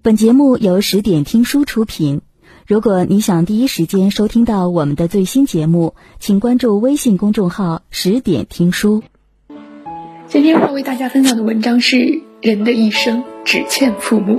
[0.00, 2.20] 本节目由十点听书出品。
[2.68, 9.02] 如果你想第一时间收听到我们的最新节目，请关注微信公众号“十点听书”。
[10.28, 11.96] 今天要为大家分享的文章是
[12.40, 14.36] 《人的一生只欠父母》。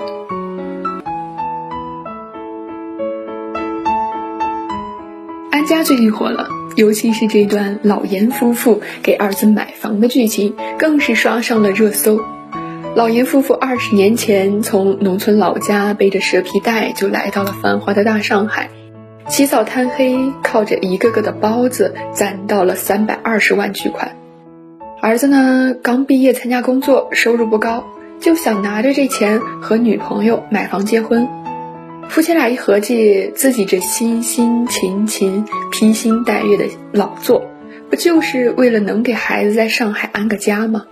[5.51, 6.47] 安家最近火了，
[6.77, 12.21] 尤其是这段老严夫妇给儿子买房的剧情，更是刷上了热搜。
[12.95, 18.71] 老严夫妇二十年前从农村老家背着蛇皮袋就来到了繁华的大上海，
[19.27, 24.17] 起早贪黑，靠着一个个的包子攒到了三百二十万巨款。
[25.01, 27.85] 儿子呢，刚毕业参加工作，收入不高，
[28.19, 31.29] 就想拿着这钱和女朋友买房结婚。
[32.09, 37.43] 夫妻俩一合计，自己这辛辛勤勤、披星戴月的老作，
[37.89, 40.85] 不就是为了能给孩子在上海安个家吗？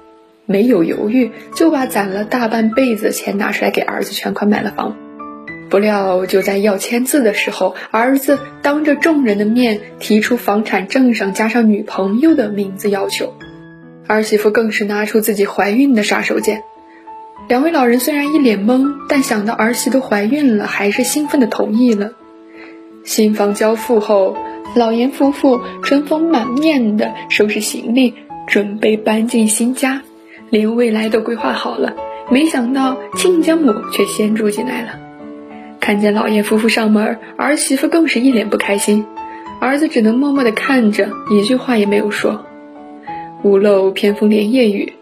[0.47, 4.95] 没有犹豫，就把攒了大半辈子的钱拿出来给儿子全款买了房。
[5.69, 13.33] 不料就在要签字的时候，儿子当着众人的面提出房产证上加上女朋友的名字要求，
[14.07, 16.61] 儿媳妇更是拿出自己怀孕的杀手锏。
[17.49, 22.11] 两位老人虽然一脸懵，但想到儿媳都怀孕了，还是兴奋的同意了。
[23.03, 24.37] 新房交付后，
[24.75, 28.13] 老严夫妇春风满面的收拾行李，
[28.47, 30.01] 准备搬进新家。
[30.49, 31.95] 连未来都规划好了，
[32.29, 34.99] 没想到亲家母却先住进来了。
[35.79, 39.05] 看见老爷夫妇上门，儿媳妇更是一脸不开心，
[39.59, 42.45] 儿子只能默默地看着，一句话也没有说。
[43.43, 44.93] 屋漏偏逢连夜雨，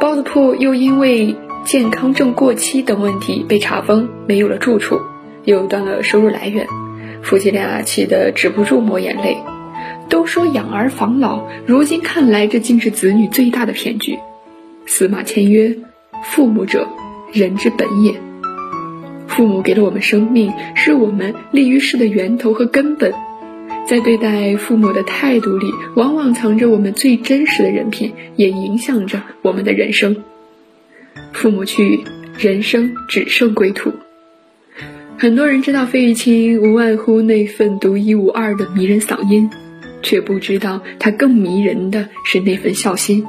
[0.00, 5.00] 包子铺又因为健康证过期等问题被查封，没有了住处，
[5.44, 6.66] 又断了收入来源，
[7.22, 9.36] 夫妻俩气得止不住抹眼泪。
[10.08, 14.18] 都说养儿防老，如今看来，这竟是子女最大的骗局。
[14.86, 15.78] 司马迁曰
[16.24, 16.86] ：“父母者，
[17.32, 18.14] 人之本也。
[19.28, 23.12] 父母给了我们生命，是我们立于世的源头和根本。
[23.88, 25.66] 在对待父母的态度里，
[25.96, 30.22] 往往藏着我们最真实的人品，也影响着我们的人生。
[31.32, 32.04] 父母去，
[32.38, 33.92] 人生只剩归途。
[35.18, 39.48] 很多人知道费玉清，无外乎那份独一无二的迷人嗓音，
[40.02, 43.24] 却不知道他更迷人的是那份孝心。”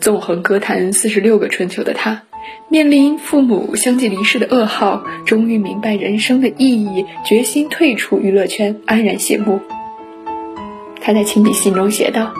[0.00, 2.22] 纵横歌坛四十六个春秋的他，
[2.68, 9.60] 面临父母相继离世的噩耗，终于明白人生的意义，决心退出娱乐圈，安然谢幕。
[11.02, 12.32] 他在亲笔信中写道：“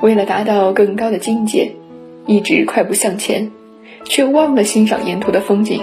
[0.00, 1.72] 为了达到更高的境界，
[2.26, 3.50] 一直快步向前，
[4.04, 5.82] 却忘了欣赏沿途的风景。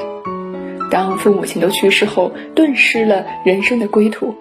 [0.90, 4.34] 当父母亲都去世后，顿失了人生的归途，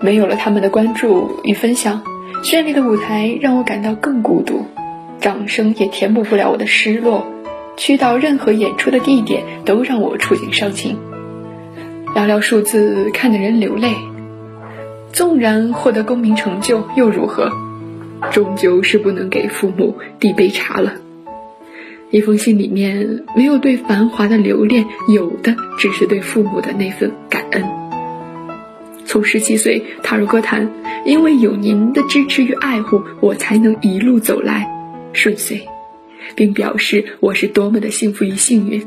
[0.00, 2.02] 没有了他们的关注与分享，
[2.42, 4.66] 绚丽的舞台让我感到更孤独。”
[5.20, 7.26] 掌声也填补不了我的失落，
[7.76, 10.96] 去到任何演出的地点都让我触景伤情。
[12.14, 13.94] 寥寥数字看得人流泪，
[15.12, 17.52] 纵然获得功名成就又如何？
[18.32, 20.94] 终究是不能给父母递杯茶了。
[22.10, 27.62] 一封信里面没有对繁华的留恋，有的只是对父母的那份感恩。
[29.04, 30.70] 从十七岁踏入歌坛，
[31.04, 34.77] 因为有您的支持与爱护，我才能一路走来。
[35.12, 35.66] 顺遂，
[36.34, 38.86] 并表示我是多么的幸福与幸运。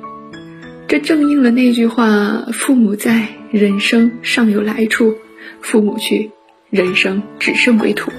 [0.88, 5.14] 这正应了那句话：“父母在，人生尚有来处；
[5.62, 6.32] 父母去，
[6.70, 8.12] 人生只剩归途。”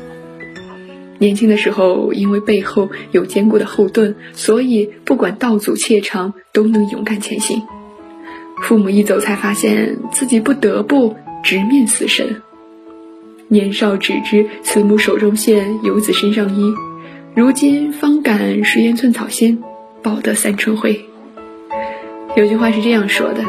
[1.19, 7.63] 年轻的时候，因为背后有坚固的后盾，所以不管道阻且长，都能勇敢前行。
[8.63, 11.15] 父母一走，才发现自己不得不
[11.45, 12.43] 直面死神。
[13.49, 16.73] 年少只知慈母手中线，游子身上衣。
[17.35, 19.63] 如今方感十烟寸草心，
[20.03, 21.01] 报得三春晖。
[22.37, 23.43] 有句话是这样说的：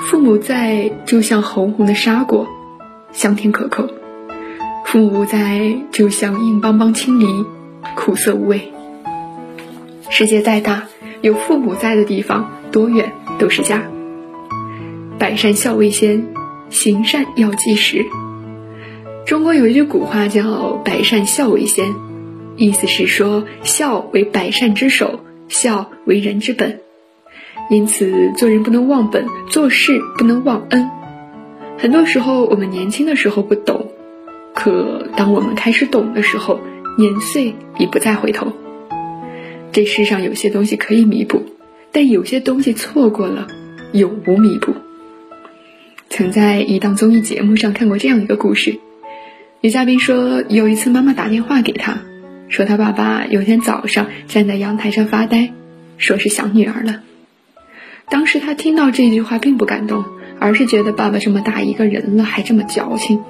[0.00, 2.48] 父母在，就像红红的沙果，
[3.12, 3.84] 香甜可口；
[4.84, 7.26] 父母不在，就像硬邦邦青梨，
[7.94, 8.72] 苦涩无味。
[10.10, 10.88] 世界再大，
[11.20, 13.84] 有父母在的地方，多远都是家。
[15.20, 16.26] 百善孝为先，
[16.68, 18.04] 行善要及时。
[19.24, 21.94] 中国有一句古话叫“百善孝为先”。
[22.58, 26.80] 意思是说，孝为百善之首，孝为人之本，
[27.70, 30.90] 因此做人不能忘本，做事不能忘恩。
[31.78, 33.92] 很多时候，我们年轻的时候不懂，
[34.54, 36.58] 可当我们开始懂的时候，
[36.98, 38.52] 年岁已不再回头。
[39.70, 41.44] 这世上有些东西可以弥补，
[41.92, 43.46] 但有些东西错过了，
[43.92, 44.74] 永无弥补。
[46.10, 48.80] 曾在一档综艺节目上看过这样一个故事，
[49.60, 52.07] 女嘉宾说，有一次妈妈打电话给她。
[52.48, 55.52] 说他爸爸有天早上站在阳台上发呆，
[55.96, 57.00] 说是想女儿了。
[58.10, 60.04] 当时他听到这句话并不感动，
[60.40, 63.20] 而是觉得爸爸这么大一个人了还这么矫情。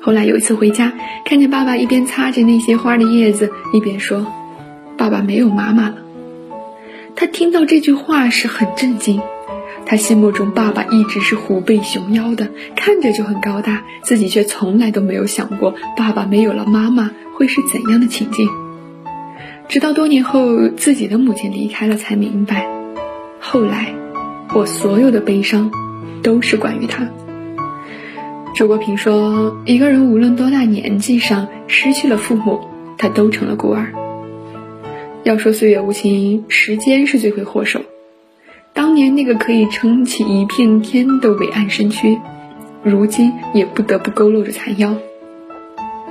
[0.00, 0.92] 后来有一次回家，
[1.24, 4.26] 看见爸爸一边擦着那些花的叶子，一边说
[4.98, 5.94] ：“爸爸没有妈妈了。”
[7.14, 9.20] 他听到这句话时很震惊，
[9.86, 18.48] 他心目中爸爸一直是虎背熊腰的，看着就很高大，自己却从来都没有想过爸爸没有了妈妈会是怎样的情景。
[19.68, 22.66] 直到多年后自己的母亲离开了，才明白，
[23.40, 23.94] 后来
[24.54, 25.70] 我所有的悲伤
[26.22, 27.08] 都是关于他。
[28.54, 32.60] 周国平说：“一个人无论多大年纪上失去了父母，
[32.98, 33.94] 他都成了孤儿。
[35.22, 37.80] 要说岁月无情，时间是罪魁祸首。
[38.74, 42.18] 当年那个可以撑起一片天的伟岸身躯，
[42.82, 44.96] 如今也不得不佝偻着残腰。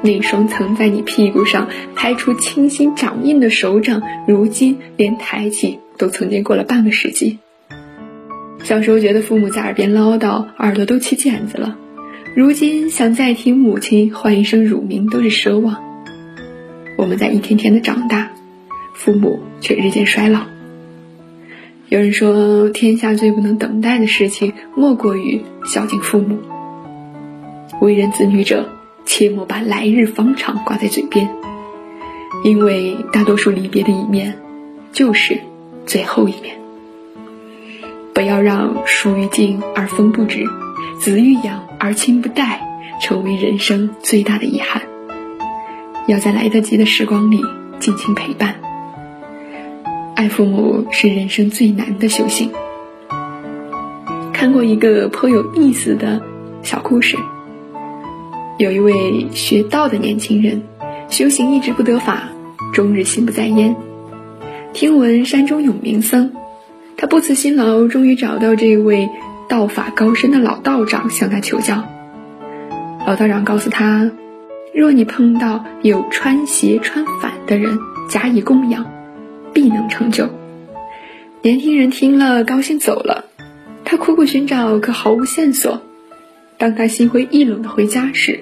[0.03, 7.39] 那双曾在你屁股上拍出清新掌印的手掌，如今连抬起都曾经过了半个世纪。
[8.63, 11.77] 小时候觉得父母在耳边唠叨，耳朵都起茧子了。”
[12.33, 15.83] 如今想再听母亲唤一声乳名都是奢望。
[16.97, 18.31] 我们在一天天的长大，
[18.93, 20.41] 父母却日渐衰老。
[21.89, 26.37] 有人说，天下最不能等待的事情，莫过于孝敬父母。
[27.81, 28.69] 为人子女者，
[29.05, 31.29] 切莫把“来日方长”挂在嘴边，
[32.43, 34.39] 因为大多数离别的一面，
[34.91, 35.39] 就是
[35.85, 36.55] 最后一面。
[38.13, 40.45] 不要让树欲静而风不止。
[40.99, 42.61] 子欲养而亲不待，
[43.01, 44.83] 成为人生最大的遗憾。
[46.07, 47.41] 要在来得及的时光里
[47.79, 48.57] 尽情陪伴。
[50.15, 52.51] 爱父母是人生最难的修行。
[54.31, 56.21] 看过一个颇有意思的
[56.61, 57.17] 小故事，
[58.61, 60.61] 有一位学道的年轻人，
[61.09, 62.29] 修行一直不得法，
[62.73, 63.75] 终日心不在焉。
[64.71, 66.29] 听闻山中有名僧，
[66.95, 69.09] 他不辞辛劳，终于找到这位。
[69.49, 71.83] 道法高深的老道长向他求教。
[73.07, 74.11] 老道长告诉他
[74.75, 77.79] ：“若你碰到有穿鞋穿反的人，
[78.09, 78.85] 加以供养，
[79.53, 80.29] 必能成就。”
[81.41, 83.25] 年轻人听了，高兴走了。
[83.83, 85.81] 他苦苦寻找，可毫无线索。
[86.59, 88.41] 当他心灰意冷的回家时，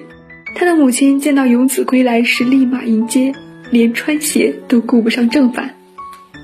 [0.54, 3.32] 他的母亲见到游子归来时，立马迎接，
[3.70, 5.76] 连穿鞋都顾不上正反。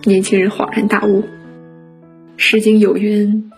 [0.04, 1.22] 年轻人恍然大悟
[2.36, 3.50] ：“《诗经》有云。”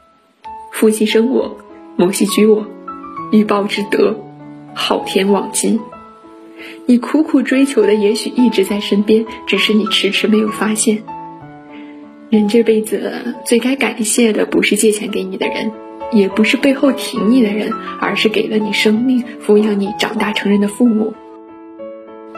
[0.73, 1.59] 父兮生我，
[1.97, 2.67] 母兮居我，
[3.33, 4.19] 欲报之德，
[4.75, 5.79] 昊天罔极。
[6.87, 11.03] 你苦苦追求的也许一直在身边，只是你迟迟没有发现。
[12.31, 15.73] 人这辈子最该感谢的，不是借钱给你的人，
[16.13, 21.15] 也不是背后挺你的人，而是给了你生命、抚养你长大成人的父母。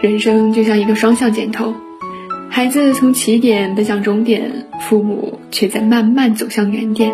[0.01, 1.75] 人生就像一个双向箭头，
[2.49, 7.13] 孩子从起点奔向终点，父母却在慢慢走向原点。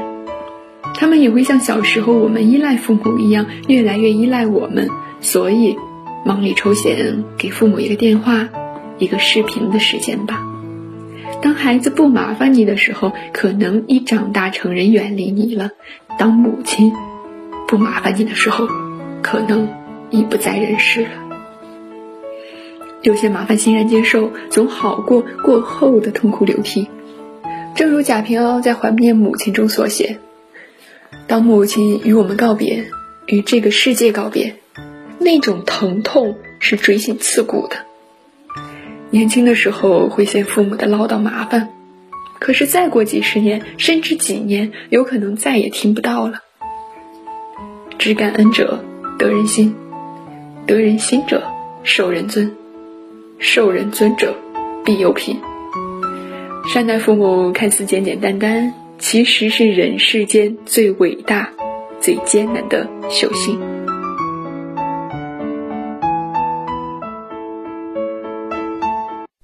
[0.95, 4.89] 他们也会像小时候我们依赖父母一样，越来越依赖我们。
[5.21, 5.77] 所以，
[6.25, 8.49] 忙里抽闲给父母一个电话，
[8.99, 10.46] 一个视频的时间吧。
[11.43, 15.71] 当孩子不麻烦你的时候，可能已长大成人远离你了；
[16.19, 16.93] 当母亲
[17.69, 18.67] 不麻烦你的时候，
[19.23, 19.69] 可能
[20.11, 21.09] 已不在人世了。
[23.03, 26.89] 有些麻烦欣然接受，总好过过后的痛哭流涕。
[27.77, 30.19] 正如贾平凹在《怀念母亲》中所写。
[31.29, 32.87] 当母亲与我们告别，
[33.27, 34.57] 与这个世界告别，
[35.19, 37.86] 那种疼痛是锥心刺骨的。
[39.11, 41.71] 年轻的时候会嫌父母的唠叨麻烦，
[42.39, 46.41] 可是再过几十年，甚至几年，有可能再也听不到了。
[47.99, 48.85] 知感恩者
[49.19, 49.75] 得人心，
[50.67, 51.43] 得人心者
[51.83, 52.55] 受人尊，
[53.39, 54.35] 受人尊者
[54.85, 55.39] 必有品。
[56.73, 58.73] 善待父母看似简简单单。
[58.99, 61.51] 其实是人世间最伟大、
[62.01, 63.76] 最艰难的修行。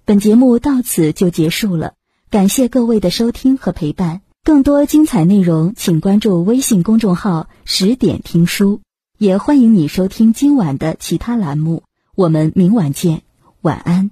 [0.04, 1.94] 本节目到此就结束了，
[2.28, 4.21] 感谢各位的收听和陪伴。
[4.42, 8.80] 更多精彩内容，请关注微信公众号“十点听书”，
[9.16, 11.85] 也欢迎你收听今晚的其他栏目。
[12.16, 13.23] 我们明晚见，
[13.61, 14.11] 晚安。